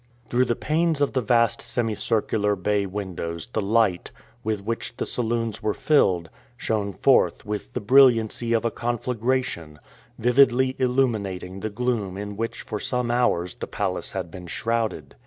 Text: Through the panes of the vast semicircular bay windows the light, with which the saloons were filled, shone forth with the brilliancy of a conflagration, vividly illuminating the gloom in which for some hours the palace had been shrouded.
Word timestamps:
Through 0.31 0.45
the 0.45 0.55
panes 0.55 0.99
of 0.99 1.13
the 1.13 1.21
vast 1.21 1.61
semicircular 1.61 2.55
bay 2.55 2.87
windows 2.87 3.45
the 3.45 3.61
light, 3.61 4.09
with 4.43 4.61
which 4.65 4.97
the 4.97 5.05
saloons 5.05 5.61
were 5.61 5.75
filled, 5.75 6.31
shone 6.57 6.91
forth 6.91 7.45
with 7.45 7.73
the 7.73 7.81
brilliancy 7.81 8.53
of 8.53 8.65
a 8.65 8.71
conflagration, 8.71 9.77
vividly 10.17 10.75
illuminating 10.79 11.59
the 11.59 11.69
gloom 11.69 12.17
in 12.17 12.35
which 12.35 12.63
for 12.63 12.79
some 12.79 13.11
hours 13.11 13.53
the 13.53 13.67
palace 13.67 14.13
had 14.13 14.31
been 14.31 14.47
shrouded. 14.47 15.13